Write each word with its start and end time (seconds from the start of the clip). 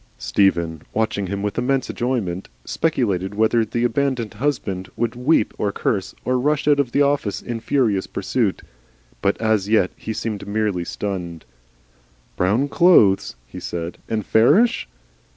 Stephen, 0.17 0.81
watching 0.95 1.27
him 1.27 1.43
with 1.43 1.59
immense 1.59 1.87
enjoyment, 1.87 2.49
speculated 2.65 3.35
whether 3.35 3.63
this 3.63 3.85
abandoned 3.85 4.33
husband 4.33 4.89
would 4.95 5.13
weep 5.15 5.53
or 5.59 5.71
curse, 5.71 6.15
or 6.25 6.39
rush 6.39 6.67
off 6.67 6.79
at 6.79 6.95
once 7.23 7.39
in 7.39 7.59
furious 7.59 8.07
pursuit. 8.07 8.63
But 9.21 9.39
as 9.39 9.69
yet 9.69 9.91
he 9.95 10.11
seemed 10.13 10.47
merely 10.47 10.85
stunned. 10.85 11.45
"Brown 12.35 12.67
clothes?" 12.67 13.35
he 13.45 13.59
said. 13.59 13.99
"And 14.09 14.25
fairish?" 14.25 14.89